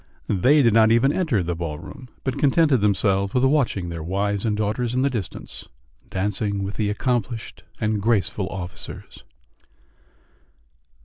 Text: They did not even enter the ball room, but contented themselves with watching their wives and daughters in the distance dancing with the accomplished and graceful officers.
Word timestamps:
They 0.27 0.63
did 0.63 0.73
not 0.73 0.91
even 0.91 1.13
enter 1.13 1.43
the 1.43 1.53
ball 1.55 1.77
room, 1.77 2.09
but 2.23 2.39
contented 2.39 2.81
themselves 2.81 3.35
with 3.35 3.45
watching 3.45 3.89
their 3.89 4.01
wives 4.01 4.47
and 4.47 4.57
daughters 4.57 4.95
in 4.95 5.03
the 5.03 5.11
distance 5.11 5.67
dancing 6.09 6.63
with 6.63 6.73
the 6.73 6.89
accomplished 6.89 7.63
and 7.79 8.01
graceful 8.01 8.49
officers. 8.49 9.23